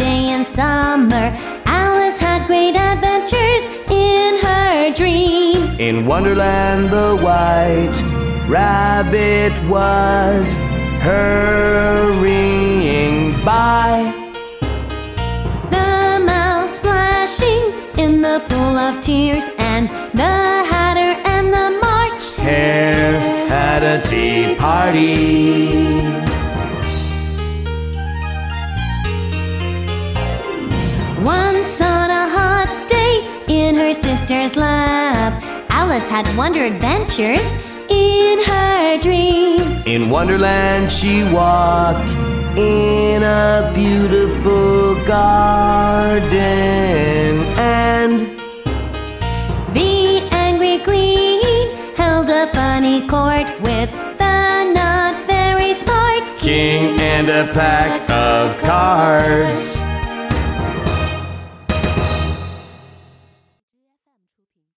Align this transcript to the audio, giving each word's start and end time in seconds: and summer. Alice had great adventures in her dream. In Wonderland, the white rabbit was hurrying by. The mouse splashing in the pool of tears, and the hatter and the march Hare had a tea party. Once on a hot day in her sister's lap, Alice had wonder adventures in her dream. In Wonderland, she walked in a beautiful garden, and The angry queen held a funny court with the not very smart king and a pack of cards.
and 0.00 0.46
summer. 0.46 1.36
Alice 1.66 2.18
had 2.18 2.46
great 2.46 2.76
adventures 2.76 3.64
in 3.90 4.38
her 4.38 4.92
dream. 4.94 5.78
In 5.78 6.06
Wonderland, 6.06 6.90
the 6.90 7.16
white 7.16 8.00
rabbit 8.48 9.52
was 9.68 10.56
hurrying 11.00 12.34
by. 13.44 14.12
The 15.70 16.20
mouse 16.24 16.76
splashing 16.76 17.72
in 17.98 18.22
the 18.22 18.40
pool 18.48 18.78
of 18.78 19.00
tears, 19.00 19.46
and 19.58 19.88
the 20.14 20.64
hatter 20.72 21.20
and 21.24 21.52
the 21.52 21.70
march 21.82 22.36
Hare 22.36 23.48
had 23.48 23.82
a 23.82 24.00
tea 24.06 24.54
party. 24.56 26.31
Once 31.24 31.80
on 31.80 32.10
a 32.10 32.28
hot 32.28 32.88
day 32.88 33.24
in 33.46 33.76
her 33.76 33.94
sister's 33.94 34.56
lap, 34.56 35.32
Alice 35.70 36.08
had 36.10 36.26
wonder 36.36 36.64
adventures 36.64 37.56
in 37.88 38.42
her 38.42 38.98
dream. 38.98 39.60
In 39.86 40.10
Wonderland, 40.10 40.90
she 40.90 41.22
walked 41.32 42.16
in 42.58 43.22
a 43.22 43.70
beautiful 43.72 44.96
garden, 45.04 46.32
and 47.56 48.26
The 49.72 50.26
angry 50.32 50.80
queen 50.80 51.70
held 51.94 52.30
a 52.30 52.48
funny 52.48 53.06
court 53.06 53.46
with 53.60 53.92
the 54.18 54.72
not 54.74 55.24
very 55.28 55.72
smart 55.72 56.24
king 56.38 56.98
and 56.98 57.28
a 57.28 57.46
pack 57.52 58.10
of 58.10 58.58
cards. 58.58 59.91